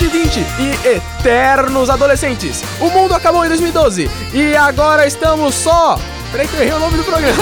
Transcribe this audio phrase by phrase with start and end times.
[0.00, 2.64] 40 anos, idosos de 20 e eternos adolescentes.
[2.80, 5.98] O mundo acabou em 2012 e agora estamos só.
[6.32, 7.36] Peraí que eu errei o nome do programa.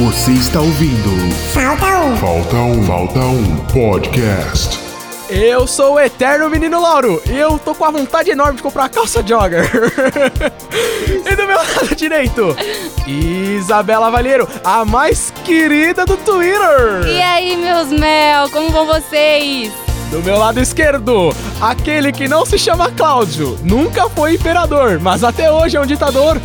[0.00, 2.16] Você está ouvindo Falta um.
[2.16, 4.79] Falta um, Falta um Podcast.
[5.32, 8.82] Eu sou o eterno menino Lauro e eu tô com a vontade enorme de comprar
[8.82, 9.62] uma calça jogger.
[11.24, 12.56] e do meu lado direito,
[13.06, 17.06] Isabela Valheiro, a mais querida do Twitter.
[17.06, 19.72] E aí, meus mel, como vão vocês?
[20.10, 25.52] Do meu lado esquerdo, aquele que não se chama Cláudio, nunca foi imperador, mas até
[25.52, 26.40] hoje é um ditador,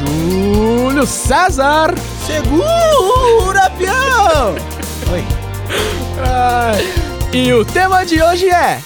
[0.00, 1.94] Júlio César.
[2.26, 4.56] Segura, peão!
[5.12, 5.24] Oi.
[6.18, 8.78] Ai, E o tema de hoje é.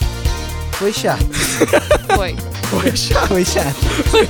[0.72, 1.22] Foi chato.
[2.16, 2.34] Foi.
[2.70, 3.28] Foi chato.
[3.28, 3.76] Foi chato.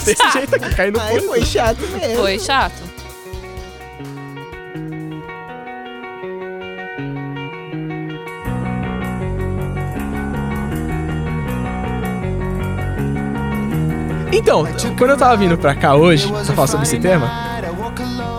[0.05, 2.17] Desse jeito aqui, caindo no Aí foi chato mesmo.
[2.17, 2.75] Foi chato.
[14.33, 14.67] Então,
[14.99, 17.31] quando eu tava vindo pra cá hoje, pra falar sobre esse tema,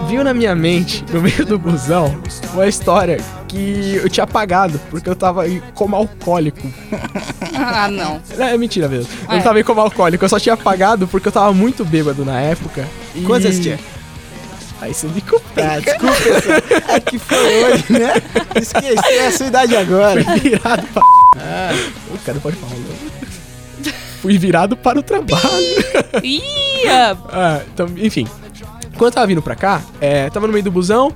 [0.09, 2.21] viu na minha mente, no meio do busão,
[2.53, 6.61] uma história que eu tinha apagado, porque eu tava aí como alcoólico.
[7.61, 8.21] Ah, não.
[8.37, 9.11] É, é mentira mesmo.
[9.23, 9.41] Eu não É.
[9.41, 12.87] tava aí como alcoólico, eu só tinha apagado porque eu tava muito bêbado na época.
[13.13, 13.21] E...
[13.23, 13.79] Quantos você tinha?
[14.79, 15.73] Aí você me complica.
[15.73, 16.85] Ah, desculpa, pessoal.
[16.87, 18.13] É que foi hoje, né?
[18.55, 20.23] Esqueci a sua idade agora.
[20.23, 21.03] Fui virado pra...
[21.37, 21.71] Ah,
[22.13, 23.93] O cara pode falar o nome.
[24.21, 25.43] Fui virado para o trabalho.
[26.23, 27.17] Ia!
[27.29, 28.25] Ah, então, enfim.
[28.97, 31.11] Quando eu tava vindo pra cá, é, tava no meio do busão,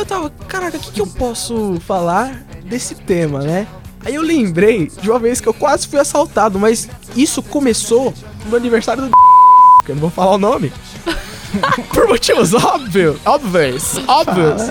[0.00, 3.66] eu tava, caraca, o que, que eu posso falar desse tema, né?
[4.04, 8.14] Aí eu lembrei de uma vez que eu quase fui assaltado, mas isso começou
[8.48, 9.10] no aniversário do
[9.84, 10.72] que eu não vou falar o nome.
[11.92, 14.62] Por motivos óbvios, óbvios, óbvios.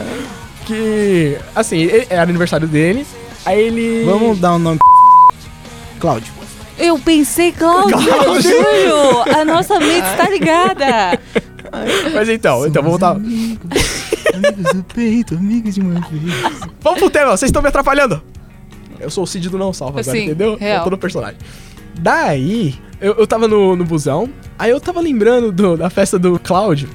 [0.66, 3.06] Que, assim, era aniversário dele,
[3.46, 4.06] aí ele...
[4.06, 4.80] vamos dar um nome.
[6.00, 6.34] Cláudio.
[6.78, 8.41] Eu pensei, Cláudio, Cláudio.
[8.41, 11.19] Júlio, a nossa mente está ligada.
[12.14, 13.18] Mas então, então vamos voltar.
[14.35, 16.59] Amigos do peito, amigos de uma vez.
[16.81, 18.22] Vamos pro tema, vocês estão me atrapalhando.
[19.00, 20.56] Eu sou o Cid do Não Salva agora, Sim, entendeu?
[20.57, 20.78] real.
[20.79, 21.38] Eu tô no personagem.
[22.00, 24.29] Daí, eu, eu tava no, no busão,
[24.59, 26.90] aí eu tava lembrando do- da festa do Cláudio.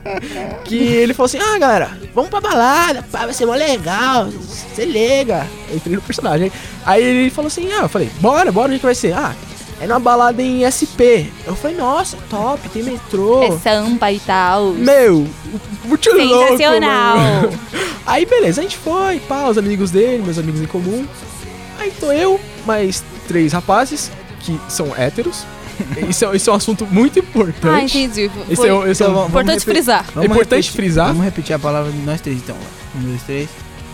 [0.64, 4.84] que ele falou assim: Ah, galera, vamos pra balada, pá, vai ser mó legal, você
[4.84, 5.46] liga.
[5.70, 6.50] Eu entrei no personagem.
[6.86, 9.12] Aí ele falou assim: Ah, eu falei, bora, bora, onde que vai ser?
[9.12, 9.34] Ah,
[9.80, 11.32] é numa balada em SP.
[11.46, 13.42] Eu falei, nossa, top, tem metrô.
[13.42, 14.72] É samba e tal.
[14.72, 15.26] Meu,
[15.84, 16.48] muito louco.
[16.58, 17.16] Sensacional.
[17.16, 17.58] mano.
[18.06, 21.06] Aí beleza, a gente foi, pá, os amigos dele, meus amigos em comum.
[21.78, 24.10] Aí tô eu, mais três rapazes,
[24.40, 25.44] que são héteros.
[26.08, 27.64] Isso é, isso é um assunto muito importante.
[27.96, 28.30] Ah, entendi.
[28.54, 29.72] Foi é, é um- Então, vamos importante repetir.
[29.72, 30.04] frisar.
[30.14, 31.06] É importante frisar.
[31.06, 32.56] Vamos repetir a palavra de nós três então.
[32.96, 33.48] Um, dois, três.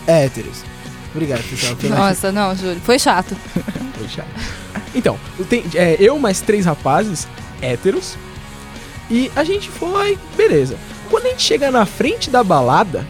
[0.05, 0.63] Héteros.
[1.15, 1.75] Obrigado, pessoal.
[1.97, 2.81] Nossa, não, Júlio.
[2.83, 3.37] Foi chato.
[3.97, 4.25] Poxa.
[4.97, 5.17] Então,
[5.49, 7.27] tem, é, eu mais três rapazes
[7.61, 8.17] héteros.
[9.09, 10.75] E a gente foi, beleza.
[11.09, 13.05] Quando a gente chega na frente da balada,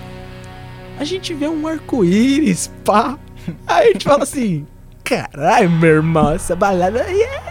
[0.99, 3.17] a gente vê um arco-íris, pá.
[3.65, 4.67] Aí a gente fala assim:
[5.03, 7.41] caralho, meu irmão, essa balada aí é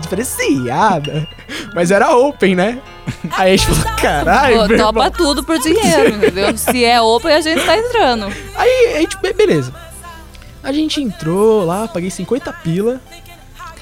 [0.00, 1.28] diferenciada.
[1.74, 2.80] Mas era open, né?
[3.32, 6.56] Aí a gente falou: caralho, Pô, topa tudo por dinheiro, entendeu?
[6.58, 8.26] Se é open, a gente tá entrando.
[8.56, 9.72] Aí a gente, be- beleza.
[10.62, 13.00] A gente entrou lá, paguei 50 pila.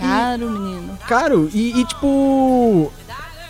[0.02, 0.98] Caro, menino.
[1.08, 2.92] caro e, e, tipo.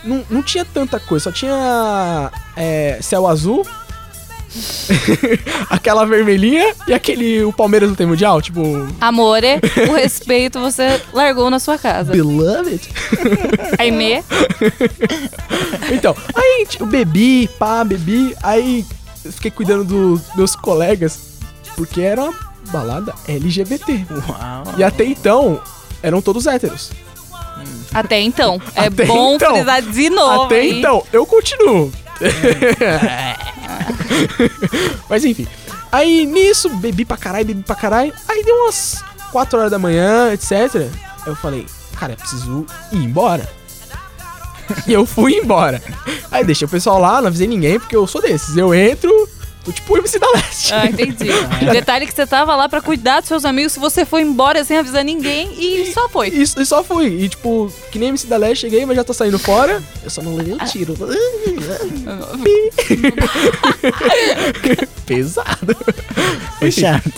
[0.04, 3.64] Não, não tinha tanta coisa, só tinha é, céu azul,
[5.70, 7.42] aquela vermelhinha e aquele.
[7.44, 8.60] O Palmeiras não tem mundial, tipo.
[9.00, 12.12] Amore, o respeito você largou na sua casa.
[12.12, 12.80] Beloved?
[13.78, 14.22] Aimee,
[15.92, 18.84] Então, aí tipo, eu bebi, pá, bebi, aí
[19.24, 21.38] eu fiquei cuidando dos meus colegas,
[21.77, 22.34] porque era uma
[22.71, 24.04] balada LGBT.
[24.28, 24.74] Uau.
[24.77, 25.60] E até então,
[26.03, 26.91] eram todos héteros.
[27.93, 28.60] até então.
[28.75, 29.54] É Até bom então.
[29.54, 30.43] frisar de novo.
[30.45, 30.78] Até hein?
[30.78, 31.93] então, eu continuo.
[35.09, 35.47] Mas enfim.
[35.91, 38.13] Aí nisso, bebi pra caralho, bebi pra caralho.
[38.28, 40.89] Aí deu umas 4 horas da manhã, etc.
[41.27, 41.66] Eu falei,
[41.99, 43.49] cara, eu preciso ir embora.
[44.87, 45.83] e eu fui embora.
[46.31, 48.57] Aí deixei o pessoal lá, não avisei ninguém, porque eu sou desses.
[48.57, 49.28] Eu entro,
[49.70, 50.72] tipo o MC da Leste.
[50.74, 51.28] Ah, entendi.
[51.70, 54.78] Detalhe que você tava lá pra cuidar dos seus amigos se você foi embora sem
[54.78, 56.28] avisar ninguém e só foi.
[56.28, 57.06] E, e só fui.
[57.06, 59.82] E tipo, que nem MC da Leste, cheguei, mas já tô saindo fora.
[60.03, 60.97] Eu só não levei um tiro.
[65.06, 65.76] Pesado.
[66.58, 66.80] Foi Enfim.
[66.80, 67.10] chato.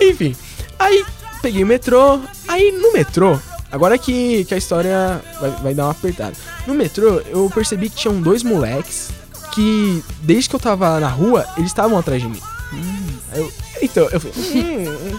[0.00, 0.34] Enfim,
[0.78, 1.04] aí
[1.42, 2.20] peguei o metrô.
[2.48, 3.38] Aí no metrô,
[3.70, 6.34] agora que, que a história vai, vai dar uma apertada.
[6.66, 9.10] No metrô, eu percebi que tinham dois moleques
[9.54, 12.40] que desde que eu tava na rua, eles estavam atrás de mim.
[13.32, 13.52] Aí eu,
[13.82, 15.18] então, eu falei, hum,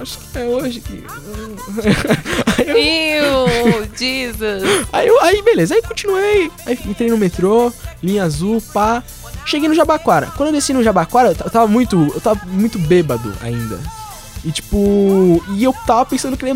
[0.00, 1.04] acho que é hoje que.
[2.70, 4.86] aí, eu, Jesus.
[4.92, 6.50] aí, eu- aí, beleza, aí continuei.
[6.66, 7.72] Aí entrei no metrô,
[8.02, 9.02] linha azul, pá.
[9.46, 10.30] Cheguei no Jabaquara.
[10.36, 11.96] Quando eu desci no Jabaquara, eu tava muito.
[12.14, 13.78] Eu tava muito bêbado ainda.
[14.44, 15.42] E tipo.
[15.54, 16.54] E eu tava pensando que nem.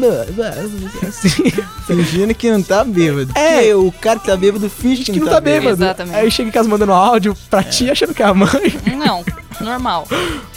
[1.09, 1.51] Assim.
[1.87, 3.33] Fingindo que não tá bêbado.
[3.35, 3.57] É.
[3.57, 5.83] Porque o cara que tá bêbado finge que, que não tá bêbado.
[5.83, 6.17] Exatamente.
[6.17, 8.51] Aí cheguei em casa mandando áudio pra ti, achando que é a mãe.
[8.97, 9.25] Não,
[9.61, 10.07] normal.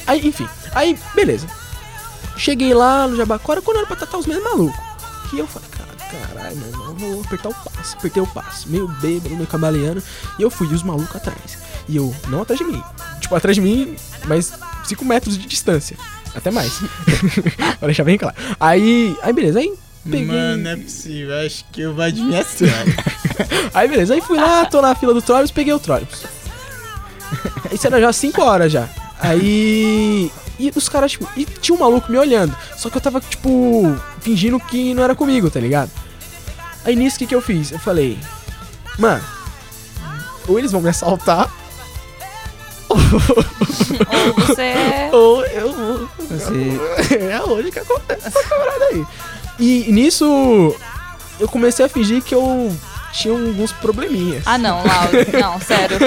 [0.06, 0.48] Aí, enfim.
[0.74, 1.48] Aí, beleza.
[2.38, 4.80] Cheguei lá no Jabaquara, quando era pra tratar os mesmos malucos.
[5.30, 7.96] Que eu falei, cara, caralho, meu irmão, vou apertar o passo.
[7.98, 10.04] Apertei o passo, meio bêbado, meio cambaleando.
[10.38, 11.58] E eu fui, e os malucos atrás.
[11.88, 12.82] E eu, não atrás de mim.
[13.20, 13.96] Tipo, atrás de mim,
[14.26, 15.98] mas 5 metros de distância.
[16.36, 16.80] Até mais.
[17.80, 18.36] pra deixar bem claro.
[18.60, 19.74] Aí, aí beleza, aí
[20.04, 20.26] peguei...
[20.26, 21.36] Mano, não é possível.
[21.40, 22.46] Acho que eu vou adivinhar.
[23.74, 26.24] Aí beleza, aí fui lá, tô na fila do trólebus, peguei o trólebus.
[27.72, 28.88] Isso era já 5 horas já.
[29.20, 30.32] Aí.
[30.58, 32.56] E os caras, tipo, e tinha um maluco me olhando.
[32.78, 35.92] Só que eu tava, tipo, fingindo que não era comigo, tá ligado?
[36.86, 37.72] Aí nisso, o que que eu fiz?
[37.72, 38.18] Eu falei,
[38.98, 39.22] mano,
[40.48, 41.52] ou eles vão me assaltar,
[42.90, 45.10] Ou você é.
[45.14, 46.10] ou eu vou.
[46.30, 47.16] Você...
[47.32, 49.06] é hoje que acontece essa parada aí.
[49.60, 50.76] E nisso,
[51.40, 52.76] eu comecei a fingir que eu
[53.16, 54.44] tinha alguns probleminhas.
[54.46, 55.14] Ah, não, Lauro.
[55.40, 55.98] Não, sério.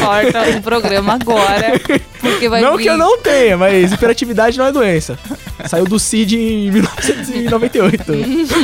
[0.00, 1.78] Corta o programa agora.
[2.20, 2.82] Porque vai não vir.
[2.82, 5.16] que eu não tenha, mas hiperatividade não é doença.
[5.66, 8.12] Saiu do CID em 1998.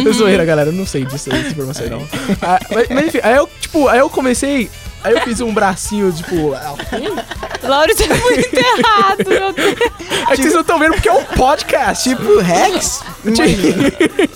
[0.05, 0.71] Eu zoeira, galera.
[0.71, 2.09] Eu não sei disso, dessa informação aí, não.
[2.43, 4.69] Ah, mas, mas enfim, aí eu, tipo, aí eu comecei.
[5.05, 6.51] Aí eu fiz um bracinho, tipo.
[7.63, 9.75] Lauro, isso é muito errado, meu Deus.
[10.29, 12.09] É que vocês não estão vendo porque é um podcast.
[12.09, 13.01] Tipo, Tipo Rex?
[13.25, 13.93] Imagina,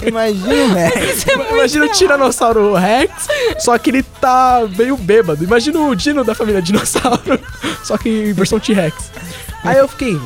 [0.06, 1.28] imagina o Rex.
[1.28, 1.88] É imagina o.
[1.88, 3.12] Tiranossauro Rex,
[3.58, 5.42] só que ele tá meio bêbado.
[5.42, 7.38] Imagina o Dino da família Dinossauro,
[7.82, 9.10] só que em versão T-Rex.
[9.64, 10.16] Aí eu fiquei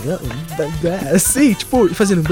[1.15, 2.23] assim, tipo, fazendo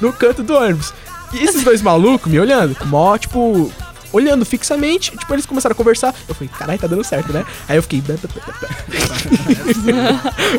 [0.00, 0.92] no canto do ônibus.
[1.32, 3.70] E esses dois malucos me olhando, mó, tipo,
[4.16, 6.14] olhando fixamente, tipo, eles começaram a conversar.
[6.28, 7.44] Eu falei, caralho, tá dando certo, né?
[7.68, 8.02] Aí eu fiquei.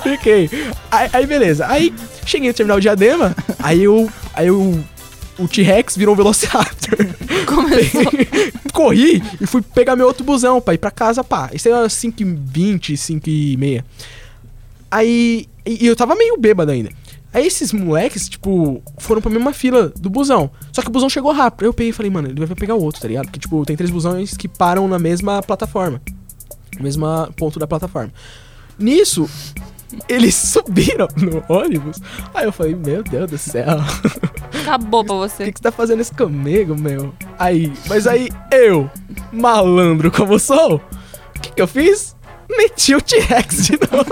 [0.04, 0.50] Fiquei.
[0.92, 1.66] Aí, aí, beleza.
[1.68, 1.94] Aí
[2.26, 4.10] cheguei no terminal de Diadema, aí eu.
[4.34, 4.84] Aí eu.
[5.40, 6.98] O T-Rex virou um Velociraptor.
[7.46, 8.02] Começou.
[8.74, 11.52] Corri e fui pegar meu outro busão pra ir pra casa, pá.
[11.54, 13.84] Isso era 5h20, 5h30.
[14.90, 15.48] Aí.
[15.66, 16.90] E e eu tava meio bêbado ainda.
[17.34, 20.50] Aí esses moleques, tipo, foram pra mesma fila do busão.
[20.72, 21.64] Só que o busão chegou rápido.
[21.64, 23.26] Aí eu peguei e falei, mano, ele vai pegar o outro, tá ligado?
[23.26, 26.02] Porque, tipo, tem três busões que param na mesma plataforma.
[26.78, 28.12] No mesmo ponto da plataforma.
[28.80, 29.30] Nisso,
[30.08, 32.00] eles subiram no ônibus.
[32.34, 33.78] Aí eu falei, meu Deus do céu.
[34.62, 35.46] Acabou pra O você.
[35.46, 37.14] que, que você tá fazendo isso comigo, meu?
[37.38, 38.90] Aí, mas aí eu,
[39.32, 42.16] malandro como sou, o que, que eu fiz?
[42.50, 44.06] Meti o T-Rex de novo.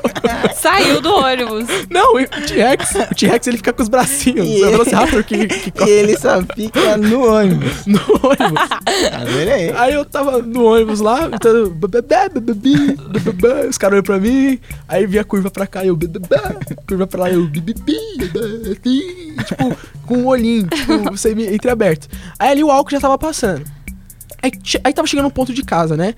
[0.56, 1.66] Saiu do ônibus.
[1.90, 4.46] Não, o T-Rex, o T-Rex ele fica com os bracinhos.
[4.46, 7.86] E É o Velociraptor que, que E ele só fica no ônibus.
[7.86, 8.70] no ônibus.
[8.70, 9.72] Tá vendo aí?
[9.76, 11.64] Aí eu tava no ônibus lá, então,
[13.70, 16.56] os caras olham pra mim, aí vinha a curva pra cá, eu bababá,
[16.88, 22.08] curva pra lá, eu bibibi, babati, tipo, com um olhinho, tipo, semi entreaberto.
[22.38, 23.64] Aí ali o álcool já tava passando.
[24.42, 24.52] Aí,
[24.84, 26.14] aí tava chegando um ponto de casa, né?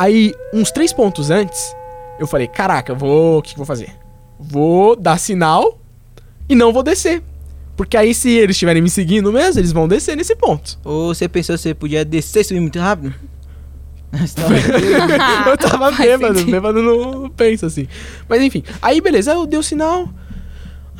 [0.00, 1.76] Aí, uns três pontos antes,
[2.18, 3.36] eu falei, caraca, eu vou.
[3.36, 3.94] O que, que eu vou fazer?
[4.38, 5.78] Vou dar sinal
[6.48, 7.22] e não vou descer.
[7.76, 10.78] Porque aí, se eles estiverem me seguindo mesmo, eles vão descer nesse ponto.
[10.82, 13.14] Ou você pensou que você podia descer e subir muito rápido?
[15.46, 17.86] Eu tava bêbado, bêbado não, não pensa assim.
[18.26, 20.08] Mas enfim, aí beleza, eu dei o sinal.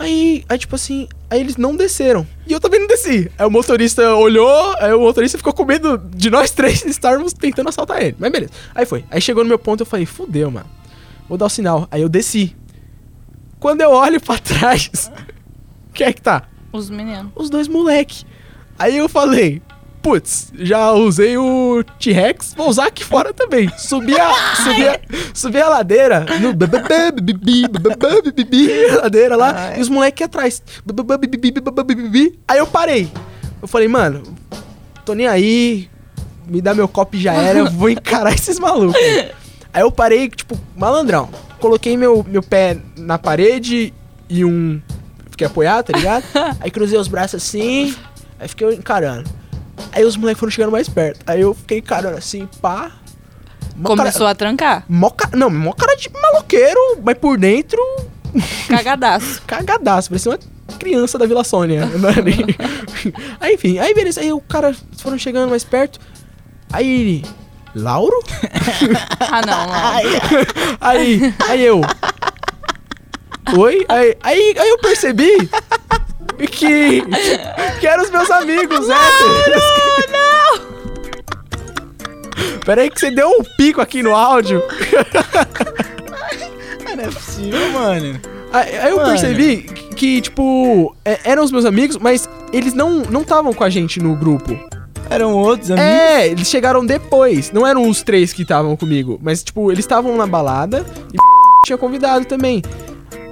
[0.00, 2.26] Aí, aí, tipo assim, aí eles não desceram.
[2.46, 3.30] E eu também não desci.
[3.38, 7.68] Aí o motorista olhou, aí o motorista ficou com medo de nós três estarmos tentando
[7.68, 8.16] assaltar ele.
[8.18, 8.52] Mas beleza.
[8.74, 9.04] Aí foi.
[9.10, 10.66] Aí chegou no meu ponto, eu falei, fudeu, mano.
[11.28, 11.86] Vou dar o sinal.
[11.90, 12.56] Aí eu desci.
[13.58, 15.10] Quando eu olho pra trás,
[15.92, 16.44] quem é que tá?
[16.72, 17.30] Os meninos.
[17.36, 18.24] os dois moleque.
[18.78, 19.60] Aí eu falei,
[20.02, 23.70] putz, já usei o T-Rex, vou usar aqui fora também.
[23.78, 25.00] Subi a, subi a,
[25.34, 26.54] subi a ladeira, no
[29.02, 29.78] ladeira lá, Ai.
[29.78, 30.62] e os moleque atrás.
[32.48, 33.10] Aí eu parei.
[33.60, 34.22] Eu falei, mano,
[35.04, 35.88] tô nem aí,
[36.46, 39.00] me dá meu copo e já era, eu vou encarar esses malucos.
[39.72, 41.28] Aí eu parei, tipo, malandrão.
[41.60, 43.92] Coloquei meu, meu pé na parede
[44.28, 44.80] e um.
[45.30, 46.24] Fiquei apoiado, tá ligado?
[46.58, 47.94] Aí cruzei os braços assim,
[48.38, 49.28] aí fiquei encarando.
[49.92, 51.20] Aí os moleques foram chegando mais perto.
[51.26, 52.92] Aí eu fiquei encarando assim, pá.
[53.82, 54.82] Começou a trancar.
[54.82, 57.80] Cara, mó Não, mó cara de maloqueiro, mas por dentro,
[58.68, 59.42] Cagadaço.
[59.46, 60.08] cagadaço.
[60.10, 60.38] Parecia uma
[60.78, 61.86] criança da Vila Sônia.
[62.22, 62.46] Nem-
[63.40, 64.20] aí, enfim, aí beleza.
[64.20, 65.98] Aí o cara foram chegando mais perto.
[66.72, 67.24] Aí ele.
[67.74, 68.20] Lauro?
[69.20, 70.76] Ah, não, não.
[70.80, 71.80] Aí, aí eu.
[73.56, 73.84] Oi?
[73.88, 75.48] Aí, aí, aí eu percebi
[76.46, 77.02] que,
[77.80, 79.62] que eram os meus amigos héteros.
[80.10, 80.70] Não, não!
[82.64, 84.62] Peraí que você deu um pico aqui no áudio.
[86.84, 88.20] Não é possível, mano.
[88.52, 89.08] Aí, aí eu Mano.
[89.10, 89.58] percebi
[89.94, 94.00] que, tipo, é- eram os meus amigos, mas eles não não estavam com a gente
[94.00, 94.58] no grupo.
[95.08, 95.88] Eram outros amigos.
[95.90, 97.50] É, eles chegaram depois.
[97.52, 101.16] Não eram os três que estavam comigo, mas, tipo, eles estavam na balada e
[101.66, 102.62] tinha convidado também.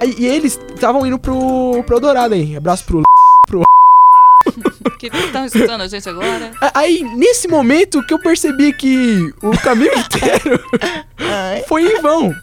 [0.05, 2.55] E eles estavam indo pro, pro Dourado aí.
[2.55, 3.03] Abraço pro
[4.97, 6.51] Que estão escutando a gente agora.
[6.73, 10.59] Aí, nesse momento que eu percebi que o caminho inteiro
[11.67, 12.33] foi em vão.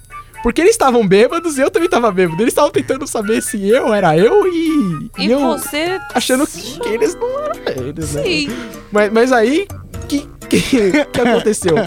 [0.42, 2.40] Porque eles estavam bêbados e eu também tava bêbado.
[2.40, 5.98] Eles estavam tentando saber se eu era eu e, E eu você.
[6.14, 8.22] achando que eles não eram eles, né?
[8.22, 8.48] Sim.
[8.92, 9.66] Mas, mas aí,
[10.08, 10.60] que, que,
[11.06, 11.74] que aconteceu?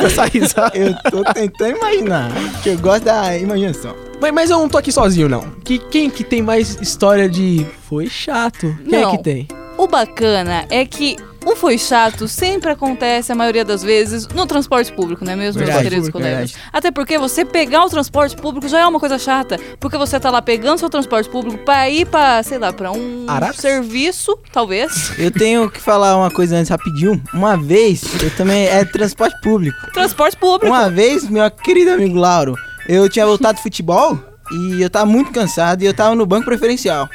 [0.00, 0.76] Com essa risada.
[0.76, 2.30] Eu tô tentando imaginar.
[2.62, 3.94] Que eu gosto da imaginação.
[4.24, 5.42] Mas, mas eu não tô aqui sozinho, não.
[5.62, 8.74] Que, quem que tem mais história de foi chato?
[8.88, 9.12] Quem Não.
[9.12, 9.48] é que tem?
[9.76, 14.90] O bacana é que o foi chato sempre acontece, a maioria das vezes, no transporte
[14.90, 16.52] público, não é mesmo, meus Verdade, queridos público, colegas?
[16.52, 16.70] verdade.
[16.72, 19.58] Até porque você pegar o transporte público já é uma coisa chata.
[19.78, 23.26] Porque você tá lá pegando seu transporte público pra ir pra, sei lá, pra um
[23.52, 25.12] serviço, talvez.
[25.18, 27.22] Eu tenho que falar uma coisa antes rapidinho.
[27.34, 29.76] Uma vez, eu também é transporte público.
[29.92, 30.66] Transporte público.
[30.74, 32.54] Uma vez, meu querido amigo Lauro,
[32.88, 34.18] eu tinha voltado do futebol
[34.52, 37.08] e eu tava muito cansado e eu tava no banco preferencial.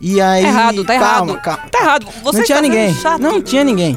[0.00, 0.44] E aí.
[0.44, 1.42] Errado, tá calma, errado.
[1.42, 1.62] Calma.
[1.70, 2.06] Tá errado.
[2.24, 2.94] Você não tinha sendo ninguém.
[2.94, 3.20] Chato.
[3.20, 3.96] Não tinha ninguém.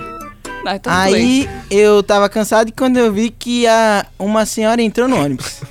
[0.68, 0.92] Ah, então.
[0.94, 5.62] Aí eu tava cansado e quando eu vi que a, uma senhora entrou no ônibus.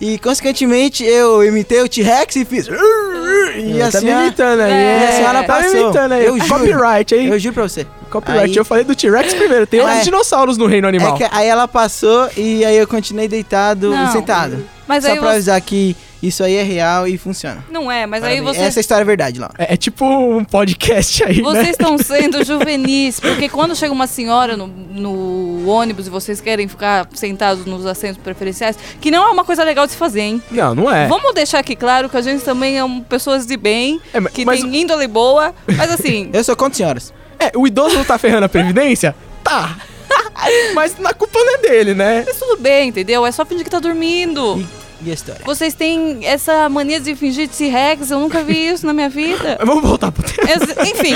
[0.00, 2.68] e consequentemente eu imitei o T-Rex e fiz.
[2.68, 4.26] E É, a tá me senhora.
[4.26, 4.72] imitando aí.
[4.72, 4.94] É.
[4.96, 5.02] hein?
[5.02, 5.80] E a senhora tá passou.
[5.80, 6.24] imitando aí.
[6.26, 6.48] Eu juro.
[6.48, 7.26] Copyright, hein?
[7.28, 7.86] Eu juro pra você.
[8.10, 8.50] Copyright.
[8.50, 9.66] Aí- Eu falei do T-Rex primeiro.
[9.66, 9.84] Tem É.
[9.84, 11.14] outros dinossauros no reino animal.
[11.14, 14.04] É que aí ela passou e aí eu continuei deitado Não.
[14.08, 14.64] e sentado.
[14.94, 15.34] Mas Só aí pra você...
[15.34, 17.64] avisar que isso aí é real e funciona.
[17.70, 18.56] Não é, mas aí Parabéns.
[18.56, 18.62] você...
[18.64, 19.50] Essa história é verdade, lá.
[19.58, 21.70] É, é tipo um podcast aí, Vocês né?
[21.70, 27.08] estão sendo juvenis, porque quando chega uma senhora no, no ônibus e vocês querem ficar
[27.14, 30.42] sentados nos assentos preferenciais, que não é uma coisa legal de se fazer, hein?
[30.50, 31.08] Não, não é.
[31.08, 34.32] Vamos deixar aqui claro que a gente também é um- pessoas de bem, É, mas-
[34.32, 37.12] que mas- tem índole boa, mas assim, Eu sou contra senhoras.
[37.38, 39.16] É, o idoso não tá ferrando a Previdência?
[39.42, 39.76] Tá.
[40.74, 42.22] Mas na culpa não é dele, né?
[42.26, 43.24] mas tudo bem, entendeu?
[43.24, 44.58] É só fingir que tá dormindo.
[44.58, 44.66] E,
[45.04, 45.42] e a história?
[45.44, 49.58] Vocês têm essa mania de fingir T-Rex, eu nunca vi isso na minha vida.
[49.64, 50.48] Vamos voltar pro tema.
[50.86, 51.14] Enfim,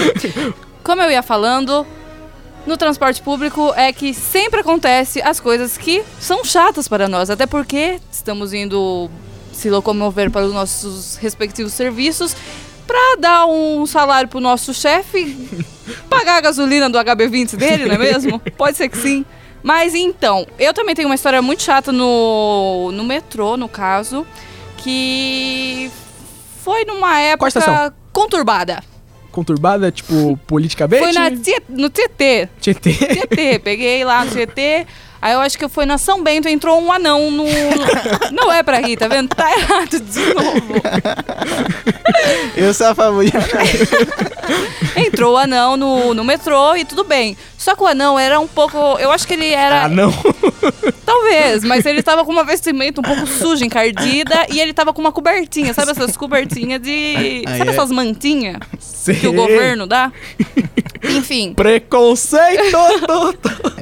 [0.82, 1.86] como eu ia falando,
[2.66, 7.46] no transporte público é que sempre acontece as coisas que são chatas para nós, até
[7.46, 9.10] porque estamos indo
[9.52, 12.36] se locomover para os nossos respectivos serviços
[12.86, 15.36] para dar um salário pro nosso chefe,
[16.08, 18.38] pagar a gasolina do HB20 dele, não é mesmo?
[18.56, 19.24] Pode ser que sim.
[19.66, 24.24] Mas então, eu também tenho uma história muito chata no, no metrô, no caso,
[24.76, 25.90] que
[26.62, 28.80] foi numa época conturbada.
[29.32, 31.02] Conturbada, tipo, politicamente?
[31.02, 31.30] Foi na,
[31.68, 32.48] no TT.
[32.60, 32.92] TT.
[32.92, 34.86] TT, peguei lá no TT.
[35.20, 37.44] Aí eu acho que foi na São Bento, entrou um anão no.
[38.30, 39.28] Não é pra rir, tá vendo?
[39.34, 40.74] Tá errado de novo.
[42.56, 43.32] Eu sou a favor de...
[45.16, 47.38] Entrou o anão no, no metrô e tudo bem.
[47.56, 48.76] Só que o anão era um pouco.
[48.98, 49.84] Eu acho que ele era.
[49.84, 50.12] Ah, não.
[51.06, 55.00] Talvez, mas ele tava com uma vestimenta um pouco suja, encardida, e ele tava com
[55.00, 57.44] uma cobertinha, sabe essas cobertinhas de.
[57.46, 59.14] Sabe é- essas mantinhas Sei.
[59.14, 60.12] que o governo dá?
[61.02, 61.54] Enfim.
[61.54, 62.76] Preconceito!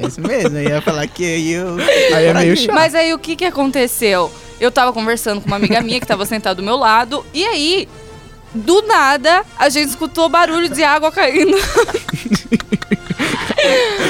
[0.01, 1.77] É isso mesmo, eu ia falar que eu...
[2.15, 2.73] Aí é meio chato.
[2.73, 4.31] Mas aí o que que aconteceu?
[4.59, 7.87] Eu tava conversando com uma amiga minha que tava sentada do meu lado, e aí,
[8.55, 11.55] do nada, a gente escutou barulho de água caindo.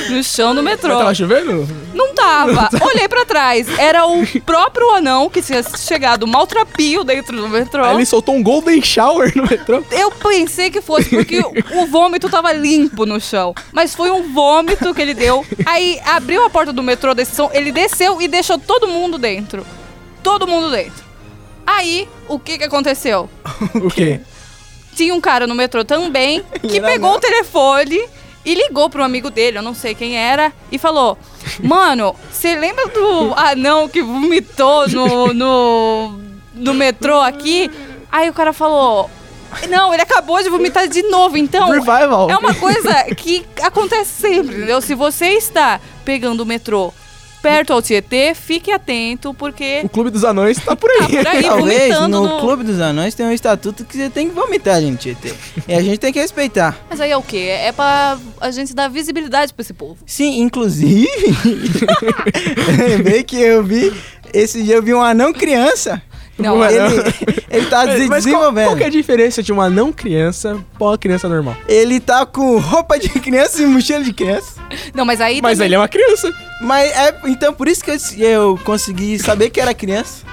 [0.10, 0.90] no chão do metrô.
[0.90, 1.68] Mas tava chovendo?
[1.94, 2.70] Não tava.
[2.82, 3.68] Olhei pra trás.
[3.78, 7.84] Era o próprio anão que tinha chegado maltrapio dentro do metrô.
[7.84, 9.84] Aí ele soltou um golden shower no metrô.
[9.92, 13.54] Eu pensei que fosse porque o vômito tava limpo no chão.
[13.72, 15.46] Mas foi um vômito que ele deu.
[15.66, 19.66] Aí abriu a porta do metrô da estação, ele desceu e deixou todo mundo dentro.
[20.24, 21.06] Todo mundo dentro.
[21.68, 23.30] Aí, o que que aconteceu?
[23.74, 24.20] O quê?
[24.96, 27.18] Tinha um cara no metrô também que pegou não.
[27.18, 28.02] o telefone
[28.46, 31.18] e ligou pro amigo dele, eu não sei quem era, e falou:
[31.62, 36.20] Mano, você lembra do anão que vomitou no, no,
[36.54, 37.70] no metrô aqui?
[38.12, 39.10] Aí o cara falou:
[39.68, 41.70] Não, ele acabou de vomitar de novo, então.
[41.70, 42.30] Revival.
[42.30, 44.80] É uma coisa que acontece sempre, entendeu?
[44.80, 46.94] Se você está pegando o metrô
[47.46, 50.98] perto ao Tietê, fique atento, porque O Clube dos Anões tá por aí.
[51.00, 51.44] Tá por aí.
[51.44, 55.00] Talvez no, no- Clube dos Anões tenha um estatuto que você tem que vomitar, gente.
[55.16, 55.34] Tietê.
[55.68, 56.78] E a gente tem que respeitar.
[56.90, 57.50] Mas aí é o quê?
[57.62, 59.98] É pra a gente dar visibilidade pra esse povo.
[60.06, 61.08] Sim, inclusive,
[62.90, 63.94] lembrei que eu vi,
[64.34, 66.02] esse dia eu vi um anão criança.
[66.38, 66.84] Não, Ele,
[67.50, 68.66] ele tá se Mas qual, desenvolvendo.
[68.66, 71.56] qual que é a diferença de uma não criança pra uma criança normal?
[71.66, 74.60] Ele tá com roupa de criança e mochila de criança.
[74.94, 75.42] Não, mas aí.
[75.42, 76.30] Mas também- ele é uma criança.
[76.62, 80.24] Mas é, então por isso que eu, eu consegui saber que era criança.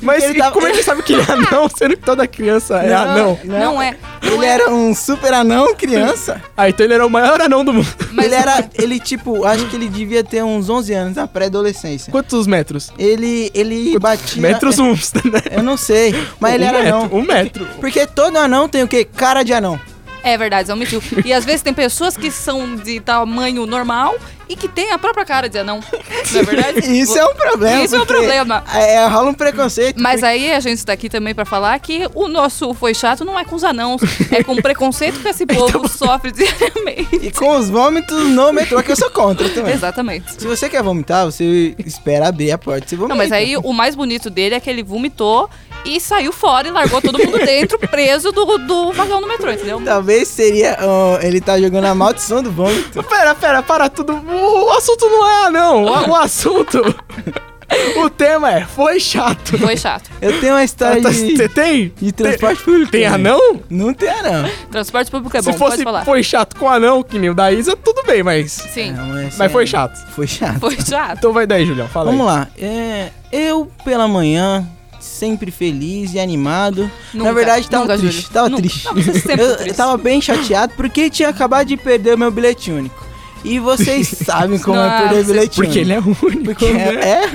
[0.00, 2.76] Mas Ele tava- como é que sabe que ele é anão, sendo que toda criança
[2.82, 3.38] é anão?
[3.44, 3.96] Não é.
[4.22, 4.48] Não Ele é.
[4.50, 6.42] era um super anão criança.
[6.54, 7.86] Ah, então ele era o maior anão do mundo.
[8.12, 12.10] Mas Ele era, ele tipo, acho que ele devia ter uns 11 anos, na pré-adolescência.
[12.10, 12.90] Quantos metros?
[12.98, 14.40] Ele, ele batia...
[14.40, 15.40] Metros uns, né?
[15.50, 17.08] Eu não sei, mas ele um era metro, anão.
[17.12, 17.66] Um metro.
[17.80, 19.04] Porque todo anão tem o quê?
[19.04, 19.78] Cara de anão.
[20.22, 21.02] É verdade, você omitiu.
[21.24, 24.14] E às vezes tem pessoas que são de tamanho normal
[24.48, 25.80] e que tem a própria cara de anão.
[26.32, 26.78] Não é verdade?
[26.98, 27.82] Isso é um problema.
[27.82, 28.64] Isso é um porque problema.
[28.74, 30.00] É, rola um preconceito.
[30.00, 33.38] Mas aí a gente está aqui também pra falar que o nosso foi chato não
[33.38, 34.00] é com os anãos,
[34.30, 37.16] é com o preconceito que esse Então povo sofre diariamente.
[37.22, 39.74] E com os vômitos no metrô, que eu sou contra também.
[39.74, 40.40] Exatamente.
[40.40, 43.14] Se você quer vomitar, você espera abrir a porta e você vomita.
[43.14, 45.48] Não, mas aí o mais bonito dele é que ele vomitou
[45.86, 49.80] e saiu fora e largou todo mundo dentro, preso do, do vagão do metrô, entendeu?
[49.84, 50.76] Talvez seria...
[50.82, 53.02] ó, ele tá jogando a maldição do vômito.
[53.04, 54.12] Pera, pera, para tudo.
[54.14, 55.84] O, o assunto não é anão.
[55.84, 56.82] O, o assunto.
[57.96, 59.58] O tema é foi chato.
[59.58, 60.08] Foi chato.
[60.22, 61.92] Eu tenho uma história Tá- de, Você tem?
[62.00, 62.92] de transporte público.
[62.92, 63.60] Tem anão?
[63.68, 64.48] Não tem anão.
[64.70, 66.04] Transporte público é bom, Se fosse pode falar.
[66.04, 68.52] foi chato com anão, que nem o da Isa, tudo bem, mas.
[68.52, 69.96] Sim, Não, Mas foi é- chato.
[70.12, 70.60] Foi chato.
[70.60, 71.18] foi chato.
[71.18, 71.88] Então vai daí, Julião.
[71.88, 72.34] Fala Vamos aí.
[72.36, 72.48] lá.
[72.56, 74.64] É, eu, pela manhã,
[75.16, 76.90] sempre feliz e animado.
[77.12, 78.16] Nunca, Na verdade, tava nunca, triste.
[78.22, 78.32] Júlio.
[78.32, 78.62] Tava Nunca.
[78.62, 78.84] triste.
[78.86, 78.92] Não,
[79.44, 79.68] eu, triste.
[79.70, 83.04] eu tava bem chateado porque tinha acabado de perder o meu bilhete único.
[83.44, 86.44] E vocês sabem como é perder bilhete Porque ele é único.
[86.44, 86.94] Porque né?
[86.94, 87.30] é, é.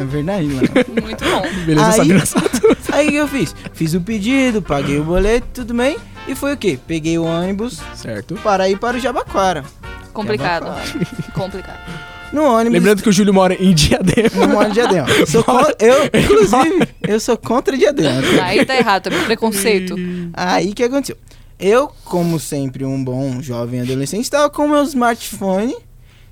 [0.00, 0.68] É verdade, mano.
[1.02, 1.42] Muito bom.
[1.64, 2.76] Beleza, Aí- Sato.
[2.92, 3.54] Aí o que eu fiz?
[3.72, 5.96] Fiz o pedido, paguei o boleto, tudo bem.
[6.28, 6.78] E foi o quê?
[6.86, 8.34] Peguei o ônibus Certo.
[8.36, 9.64] para ir para o Jabaquara.
[10.12, 10.66] Complicado.
[11.34, 11.78] Complicado.
[12.32, 12.72] No ônibus.
[12.72, 14.28] Lembrando que o Júlio mora em Diadema.
[14.34, 15.08] No moro de Diadema.
[15.10, 18.20] Eu, sou con- eu, inclusive, eu sou contra Diadema.
[18.42, 19.22] Aí tá errado também.
[19.24, 19.94] Preconceito.
[20.32, 21.16] Aí o que aconteceu?
[21.58, 25.74] Eu, como sempre, um bom jovem adolescente, estava com o meu smartphone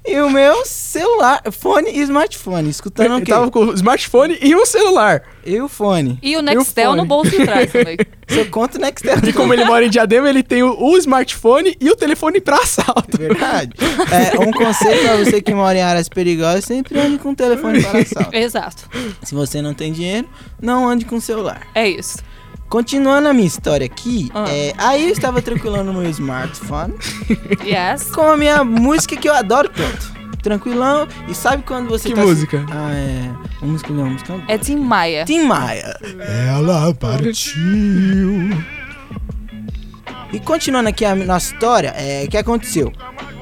[0.07, 1.43] e o meu celular.
[1.51, 2.69] Fone e smartphone.
[2.69, 3.33] Escutando o Ele quê?
[3.33, 5.23] tava com o smartphone e um celular.
[5.47, 6.19] E o fone.
[6.23, 7.01] E o Nextel fone?
[7.03, 7.97] no bolso de trás também.
[8.29, 9.19] Sou contra o Nextel.
[9.27, 12.57] E como ele mora em Diadema, ele tem o, o smartphone e o telefone pra
[12.57, 13.19] assalto.
[13.19, 13.73] Verdade.
[14.11, 17.83] É, um conselho pra você que mora em áreas perigosas, sempre ande com o telefone
[17.83, 18.35] para assalto.
[18.35, 18.89] Exato.
[19.23, 20.29] Se você não tem dinheiro,
[20.61, 21.67] não ande com o celular.
[21.75, 22.19] É isso.
[22.69, 24.47] Continuando a minha história aqui, Ah.
[24.49, 26.95] é, aí eu estava tranquilão no meu smartphone
[27.65, 28.11] Yes.
[28.11, 30.13] com a minha música que eu adoro tanto.
[30.43, 32.21] Tranquilão, e sabe quando você Que tá...
[32.23, 32.67] música?
[32.71, 33.31] Ah, é...
[33.63, 34.43] Uma música, uma música...
[34.49, 35.25] É Tim Maia.
[35.25, 35.99] Tim Maia.
[36.51, 38.51] Ela partiu.
[40.33, 42.93] E continuando aqui a nossa história, é, o que aconteceu?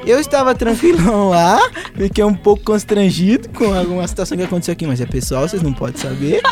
[0.05, 1.61] Eu estava tranquilão lá,
[1.95, 5.73] fiquei um pouco constrangido com alguma situação que aconteceu aqui, mas é pessoal, vocês não
[5.73, 6.43] podem saber.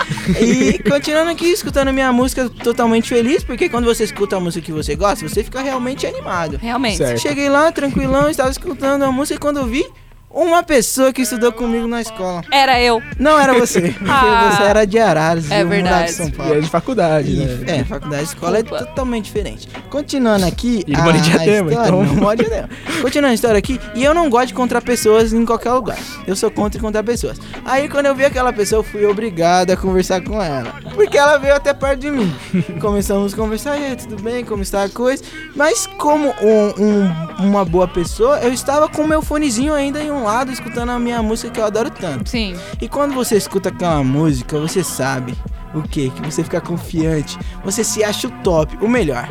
[0.40, 4.72] E continuando aqui, escutando minha música totalmente feliz, porque quando você escuta a música que
[4.72, 6.58] você gosta, você fica realmente animado.
[6.62, 6.98] Realmente.
[6.98, 7.20] Certo.
[7.20, 9.84] Cheguei lá, tranquilão, estava escutando a música e quando eu vi,
[10.30, 12.42] uma pessoa que estudou comigo na escola.
[12.52, 13.02] Era eu.
[13.18, 14.52] Não era você, porque Ah.
[14.56, 16.10] você era de Araras, É verdade.
[16.10, 16.54] em São E Paulo.
[16.54, 17.78] é de faculdade, E, né?
[17.78, 18.84] é, faculdade e escola Desculpa.
[18.84, 19.68] é totalmente diferente.
[19.90, 20.84] Continuando aqui.
[20.86, 22.04] Ele mora Diadema, história, então.
[22.04, 22.68] Não mora.
[23.02, 25.98] Continuando a história aqui, e eu não gosto de encontrar pessoas em qualquer lugar.
[26.26, 27.38] Eu sou contra encontrar pessoas.
[27.64, 30.72] Aí quando eu vi aquela pessoa, eu fui obrigado a conversar com ela.
[30.94, 32.32] Porque ela veio até perto de mim.
[32.80, 35.22] Começamos a conversar, e aí, tudo bem, como está a coisa.
[35.56, 40.10] Mas como um- um- uma boa pessoa, eu estava com o meu fonezinho ainda em
[40.10, 42.28] um lado, escutando a minha música que eu adoro tanto.
[42.30, 42.54] Sim.
[42.80, 45.34] E quando você escuta aquela música, você sabe
[45.74, 46.10] o que?
[46.10, 49.28] Que você fica confiante, você se acha o top, o melhor.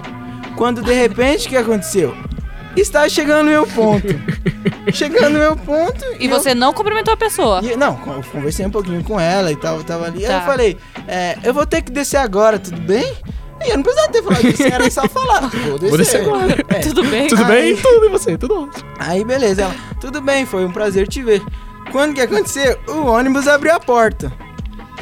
[0.56, 2.15] Quando de repente o que aconteceu?
[2.75, 4.08] Está chegando meu ponto.
[4.93, 6.04] chegando meu ponto.
[6.19, 7.62] E eu- você não cumprimentou a pessoa.
[7.63, 10.19] e- não, eu conversei um pouquinho com ela e tal, tava ali.
[10.25, 10.38] Aí Tá.
[10.39, 13.13] eu falei, é, eu vou ter que descer agora, tudo bem?
[13.65, 15.41] E eu não precisava ter falado isso, era só falar.
[15.49, 15.89] Vou descer.
[15.89, 16.65] Vou descer agora.
[16.69, 16.79] É.
[16.79, 17.27] Tudo bem?
[17.27, 17.57] Tudo bem?
[17.63, 18.37] Aí- Tudo e você?
[18.37, 18.89] Tudo ótimo.
[18.99, 21.41] Aí beleza, ela, tudo bem, foi um prazer te ver.
[21.91, 22.77] Quando que aconteceu?
[22.87, 24.31] O ônibus abriu a porta.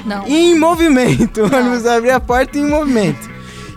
[0.05, 0.25] Não.
[0.27, 1.41] em movimento.
[1.41, 3.29] O ônibus abriu a porta em movimento.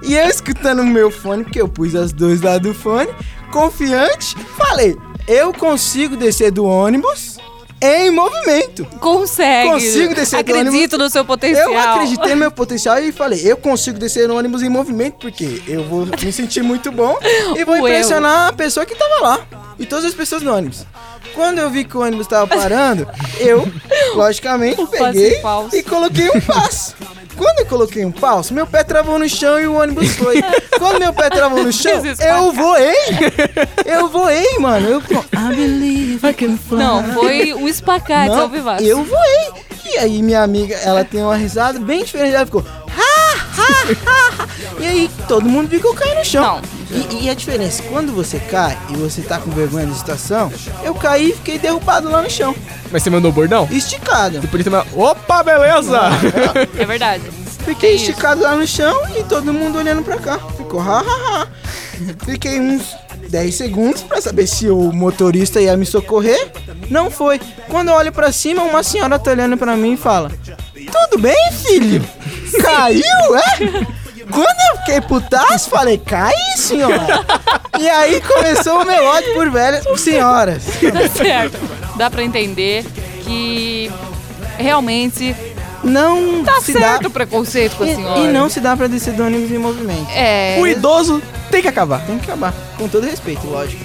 [0.02, 3.10] E eu escutando o meu fone, porque eu pus as duas lá do fone,
[3.50, 7.36] confiante, falei: eu consigo descer do ônibus
[7.80, 8.84] em movimento.
[9.00, 9.70] Consegue.
[9.70, 10.98] Consigo descer do Acredito ônibus.
[10.98, 11.72] no seu potencial.
[11.72, 15.62] Eu acreditei no meu potencial e falei: eu consigo descer no ônibus em movimento, porque
[15.66, 17.18] eu vou me sentir muito bom
[17.56, 19.40] e vou O impressionar a pessoa que tava lá.
[19.78, 20.84] E todas as pessoas no ônibus.
[21.34, 23.66] Quando eu vi que o ônibus tava parando, eu,
[24.14, 25.40] logicamente, peguei
[25.72, 26.94] e coloquei um passo.
[27.40, 30.42] Quando eu coloquei um passo, meu pé travou no chão e o ônibus foi.
[30.78, 32.94] Quando meu pé travou no chão, eu voei.
[33.86, 34.86] Eu voei, mano.
[34.86, 36.76] Eu, I believe I can fly.
[36.78, 38.84] Não, foi um espacate Não, ao vivaço.
[38.84, 39.64] eu voei.
[39.86, 42.34] E aí minha amiga, ela tem uma risada bem diferente.
[42.34, 42.62] Ela ficou...
[42.62, 44.48] Ha, ha, ha, ha.
[44.78, 46.42] E aí todo mundo viu que eu caí no chão.
[46.42, 46.79] Não.
[46.90, 50.94] E, e a diferença, quando você cai e você tá com vergonha da situação, eu
[50.94, 52.54] caí e fiquei derrubado lá no chão.
[52.90, 53.68] Mas você mandou o bordão?
[53.70, 54.40] Esticado.
[54.48, 56.00] Podia ter mandado, Opa, beleza!
[56.76, 57.22] É verdade.
[57.64, 58.10] Fiquei Isso.
[58.10, 60.38] esticado lá no chão e todo mundo olhando pra cá.
[60.56, 61.48] Ficou ha, ha, ha.
[62.24, 62.82] Fiquei uns
[63.28, 66.50] 10 segundos pra saber se o motorista ia me socorrer.
[66.88, 67.40] Não foi.
[67.68, 70.32] Quando eu olho pra cima, uma senhora tá olhando pra mim e fala:
[70.90, 72.04] Tudo bem, filho?
[72.62, 73.99] Caiu, é?
[74.30, 77.24] Quando eu fiquei putaço, falei, cai, senhora.
[77.78, 80.62] E aí começou o meu ódio por velhas senhoras.
[80.64, 81.58] Tá certo.
[81.96, 82.84] Dá pra entender
[83.24, 83.90] que
[84.58, 85.34] realmente
[85.82, 87.08] Não tá se certo dá.
[87.08, 88.18] o preconceito com a E, senhora.
[88.20, 90.08] e não se dá pra descer do ônibus em movimento.
[90.14, 90.58] É.
[90.60, 92.04] O idoso tem que acabar.
[92.06, 92.52] Tem que acabar.
[92.78, 93.82] Com todo respeito, lógico.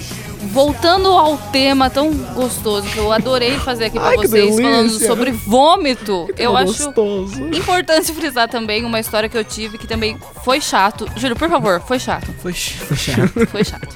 [0.56, 4.88] Voltando ao tema tão gostoso que eu adorei fazer aqui pra Ai, que vocês, falando
[5.06, 7.46] sobre vômito, eu acho gostoso.
[7.54, 11.06] importante frisar também uma história que eu tive que também foi chato.
[11.14, 12.32] Júlio, por favor, foi chato.
[12.40, 13.46] Foi, ch- foi chato.
[13.48, 13.94] Foi chato.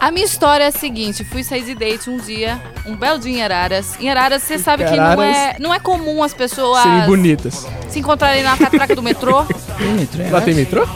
[0.00, 3.32] A minha história é a seguinte, fui sair de date um dia, um belo dia
[3.38, 4.00] em Araras.
[4.00, 7.66] Em Araras, você sabe que não é, não é comum as pessoas Serem bonitas.
[7.90, 9.44] se encontrarem na catraca do metrô.
[9.44, 10.86] Tem metrô, é, Lá tem metrô?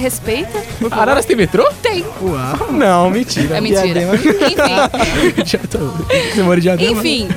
[0.00, 0.62] Respeita.
[0.90, 1.68] Araras tem metrô?
[1.82, 2.04] Tem.
[2.22, 2.72] Uau.
[2.72, 3.58] Não, mentira.
[3.58, 4.00] É mentira.
[4.00, 4.14] Diadema.
[4.16, 5.78] Enfim, Já tô-
[6.34, 6.92] Você mora diadema?
[6.92, 7.28] enfim.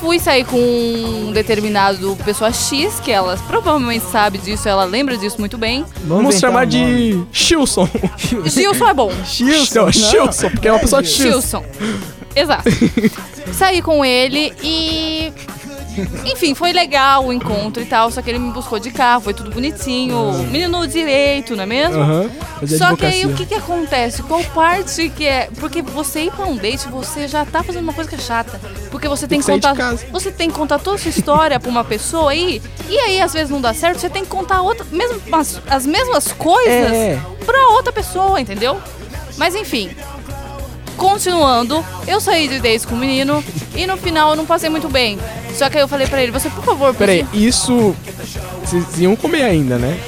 [0.00, 5.36] Fui sair com um determinado pessoa X, que ela provavelmente sabe disso, ela lembra disso
[5.38, 5.84] muito bem.
[6.04, 7.22] Vamos inventar chamar um de.
[7.32, 7.88] Chilson.
[8.44, 9.10] Gilson é bom.
[9.24, 9.90] Chilson.
[9.92, 11.62] Chilson, porque é uma pessoa Chilson.
[11.62, 11.64] Gilson.
[12.36, 12.64] Exato.
[13.52, 15.32] Saí com ele e.
[16.24, 19.34] Enfim, foi legal o encontro e tal, só que ele me buscou de carro, foi
[19.34, 20.32] tudo bonitinho.
[20.50, 22.00] Menino direito, não é mesmo?
[22.02, 22.30] Aham.
[22.60, 24.22] Fazer Só que aí o que que acontece?
[24.22, 25.48] Qual parte que é.
[25.58, 28.60] Porque você ir pra um date, você já tá fazendo uma coisa que é chata.
[28.90, 29.94] Porque você tem, Tem que contar.
[30.10, 32.62] Você tem que contar toda a sua história pra uma pessoa aí.
[32.88, 35.84] E aí, às vezes, não dá certo, você tem que contar outra, mesmo, as, as
[35.86, 37.20] mesmas coisas É.
[37.44, 38.80] pra outra pessoa, entendeu?
[39.36, 39.90] Mas enfim.
[40.96, 43.44] Continuando, eu saí de date com o menino
[43.76, 45.18] e no final eu não passei muito bem.
[45.54, 47.94] Só que aí eu falei pra ele, você por favor, Peraí, podia- isso.
[48.64, 49.98] Vocês iam comer ainda, né?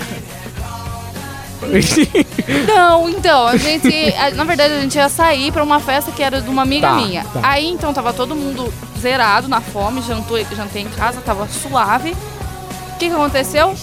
[2.66, 3.88] Não, então, a gente.
[4.14, 6.88] a- na verdade, a gente ia sair pra uma festa que era de uma amiga
[6.88, 7.24] Tá, minha.
[7.24, 7.40] tá.
[7.42, 12.12] Aí então tava todo mundo zerado na fome, jantou, jantei em casa, tava suave.
[12.94, 13.74] O que, que aconteceu?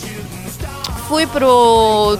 [1.07, 2.17] Fui pro.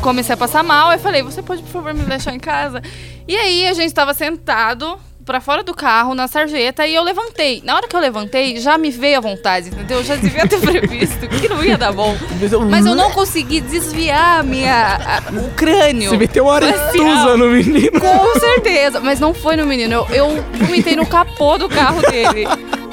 [0.00, 2.82] Comecei a passar mal, aí falei, você pode, por favor, me deixar em casa?
[3.28, 4.98] E aí a gente tava sentado
[5.30, 7.62] pra fora do carro, na sarjeta, e eu levantei.
[7.64, 9.98] Na hora que eu levantei, já me veio a vontade, entendeu?
[9.98, 12.16] Eu já devia ter previsto que não ia dar bom.
[12.68, 16.10] Mas eu não consegui desviar minha, a- o crânio.
[16.10, 18.00] Você meteu uma aretusa no menino.
[18.00, 19.94] Com certeza, mas não foi no menino.
[19.94, 22.48] Eu, eu vomitei no capô do carro dele.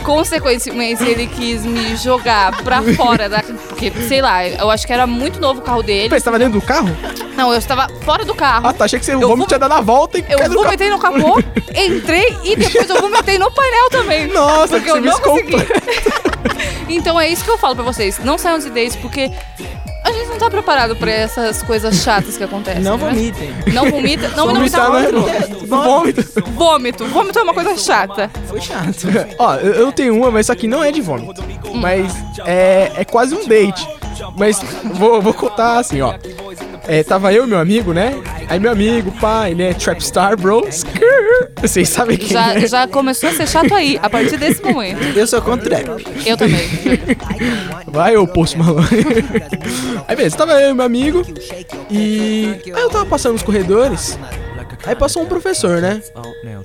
[0.07, 3.43] Consequentemente, ele quis me jogar pra fora da.
[3.43, 6.07] Porque, sei lá, eu acho que era muito novo o carro dele.
[6.07, 6.87] Peraí, você tava dentro do carro?
[7.35, 8.67] Não, eu estava fora do carro.
[8.69, 8.85] Ah, tá.
[8.85, 11.39] Achei que você Eu vou- tinha dado a volta e Eu vomitei no capô,
[11.75, 14.27] entrei e depois eu vomitei no painel também.
[14.27, 15.57] Nossa, porque que eu não consegui.
[16.87, 18.17] então é isso que eu falo pra vocês.
[18.23, 19.29] Não saiam de dates porque
[20.07, 22.81] a gente não tá preparado pra essas coisas chatas que acontecem.
[22.81, 23.09] Não né?
[23.09, 23.53] vomitem.
[23.73, 24.29] Não vomita.
[24.29, 25.65] Não, não Vomitar não é vomita.
[25.65, 26.23] Vômito.
[26.51, 27.05] Vômito.
[27.07, 28.31] Vômito é uma coisa chata.
[28.47, 29.07] Foi chato.
[29.37, 31.43] Ó, eu eu tenho uma, mas isso aqui não é de vômito.
[31.73, 32.13] Mas
[32.45, 33.87] é, é quase um date.
[34.37, 34.59] Mas
[34.93, 36.13] vou, vou contar assim, ó.
[36.87, 38.15] É, tava eu e meu amigo, né?
[38.49, 40.65] Aí meu amigo, pá, ele é Trapstar, bro.
[40.69, 41.49] Skrrr.
[41.61, 42.65] Vocês sabem quem Já, é.
[42.67, 45.01] já começou a ser chato aí, a partir desse momento.
[45.17, 46.05] Eu sou contra trap.
[46.25, 46.65] Eu também.
[47.87, 48.87] Vai, ô Post Malone.
[50.07, 51.23] Aí beleza, tava eu e meu amigo.
[51.89, 54.17] E aí eu tava passando nos corredores.
[54.85, 56.01] Aí passou um professor, né?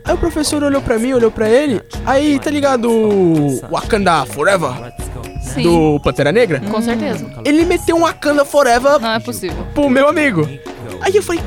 [0.05, 1.81] Aí o professor olhou pra mim, olhou pra ele.
[2.07, 4.71] Aí, tá ligado o Wakanda Forever?
[5.43, 6.61] Sim, Do Pantera Negra?
[6.61, 7.27] com certeza.
[7.45, 9.67] Ele meteu um Wakanda Forever Não é possível.
[9.75, 10.49] pro meu amigo.
[11.01, 11.43] Aí eu falei,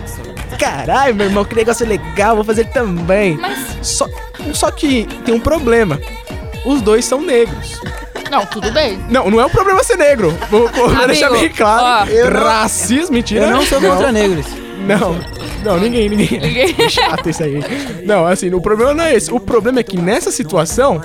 [0.60, 3.38] caralho, meu irmão, que negócio legal, vou fazer também.
[3.38, 4.08] Mas, Só,
[4.54, 6.00] só que tem um problema.
[6.66, 7.80] Os dois são negros.
[8.32, 8.98] não, tudo bem.
[9.10, 10.36] Não, não é um problema ser negro.
[10.50, 12.10] Vou, vou Amigo, deixar bem claro.
[12.10, 13.46] ó, eu não- Racismo, mentira.
[13.46, 14.46] Eu não sou contra negros.
[14.88, 15.16] Não.
[15.66, 16.40] Não, ninguém, ninguém.
[16.40, 16.76] Ninguém.
[16.90, 17.60] Chato isso aí.
[18.06, 19.32] Não, assim, o problema não é esse.
[19.32, 21.02] O problema é que nessa situação,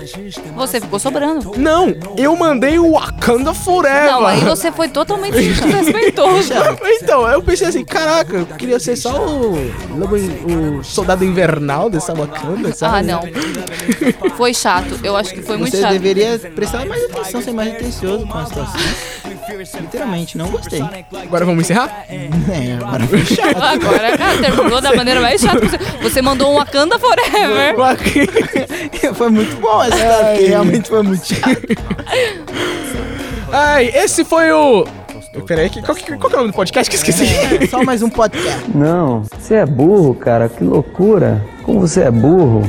[0.54, 1.52] Você ficou sobrando.
[1.56, 4.12] não, eu mandei o Wakanda Forever.
[4.12, 6.52] Não, aí você foi totalmente desrespeitoso.
[7.02, 9.54] Então, eu pensei assim, caraca, eu queria ser só o,
[10.78, 12.98] o soldado invernal dessa Wakanda, sabe?
[12.98, 14.30] Ah, não.
[14.36, 14.98] Foi chato.
[15.02, 15.92] Eu acho que foi muito Você chato.
[15.92, 18.80] deveria prestar mais atenção, ser mais atencioso com a situação.
[19.80, 20.80] Literalmente, não gostei.
[21.22, 22.04] Agora vamos encerrar?
[22.08, 22.28] É,
[22.80, 23.56] agora foi chato.
[23.62, 25.86] Agora, cara, terminou da maneira mais chata possível.
[26.02, 27.74] Você mandou um Wakanda Forever.
[29.14, 31.60] foi muito bom essa porque realmente foi muito chato.
[33.52, 34.86] Ai, esse foi o...
[35.46, 37.24] Peraí, que- qual, que- qual que é o nome do podcast que eu esqueci?
[37.62, 38.64] É, só mais um podcast.
[38.74, 41.40] Não, você é burro, cara, que loucura.
[41.62, 42.62] Como você é burro.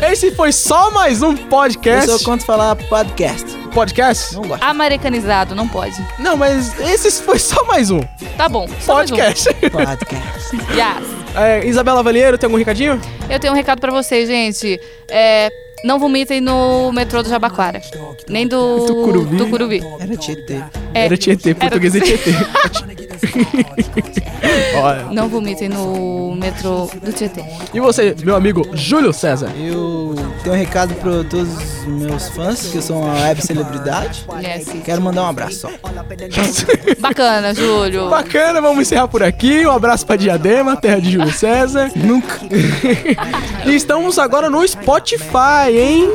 [0.00, 2.10] Esse foi só mais um Eu podcast.
[2.18, 3.44] só conto falar podcast.
[3.74, 4.34] Podcast?
[4.34, 4.62] Não gosto.
[4.62, 5.96] Americanizado, não pode.
[6.18, 8.00] Não, mas esse foi só mais um
[8.36, 8.68] Tá bom.
[8.80, 9.16] só mais um.
[9.16, 9.52] podcast.
[9.70, 10.56] Podcast.
[10.72, 11.34] Yes.
[11.36, 13.00] É, Isabela Valheiro, tem algum recadinho?
[13.28, 14.80] Eu tenho um recado pra vocês, gente.
[15.08, 15.50] É,
[15.84, 17.82] não vomitem no metrô do Jabaquara.
[18.28, 19.36] Nem do Tucuruvi.
[19.36, 19.82] Tucuruvi.
[19.98, 20.62] Era Tietê.
[20.94, 22.30] É, Era Tietê, português é Tietê.
[24.76, 25.04] Olha.
[25.12, 27.42] Não vomitem no metrô do Tietê.
[27.72, 29.50] E você, meu amigo Júlio César?
[29.56, 34.26] Eu tenho um recado para todos os meus fãs, que eu sou uma web celebridade.
[34.42, 34.68] Yes.
[34.84, 35.70] Quero mandar um abraço só.
[37.00, 38.08] Bacana, Júlio.
[38.08, 39.66] Bacana, vamos encerrar por aqui.
[39.66, 41.90] Um abraço pra Diadema, terra de Júlio César.
[41.94, 42.40] Nunca.
[43.64, 46.06] E estamos agora no Spotify, hein?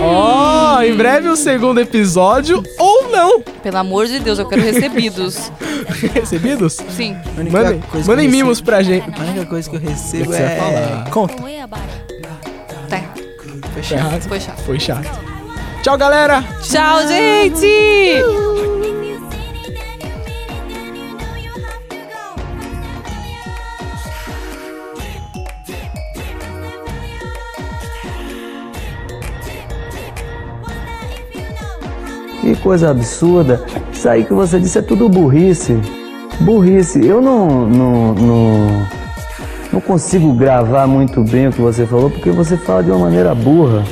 [0.00, 3.40] Ó, em breve o segundo episódio, ou não.
[3.40, 5.50] Pelo amor de Deus, eu quero recebidos.
[6.40, 6.76] Recebidos?
[6.90, 7.16] Sim.
[7.50, 9.08] Mandem, mandem mimos recebo- pra gente.
[9.20, 11.10] A única coisa que eu recebo que é falar?
[11.10, 11.34] conta.
[12.88, 13.20] Tá errado.
[13.72, 14.28] Foi chato.
[14.28, 14.62] Foi chato.
[14.62, 15.20] Foi chato.
[15.82, 16.42] Tchau, galera.
[16.62, 18.22] Tchau, gente!
[32.40, 33.64] Que coisa absurda.
[33.92, 35.78] Isso aí que você disse é tudo burrice.
[36.40, 37.04] Burrice.
[37.04, 38.86] Eu não, não, não,
[39.72, 43.34] não consigo gravar muito bem o que você falou porque você fala de uma maneira
[43.34, 43.84] burra.